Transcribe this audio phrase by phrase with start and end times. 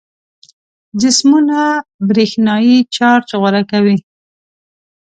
[1.01, 1.61] جسمونه
[2.07, 3.97] برېښنايي چارج غوره کوي.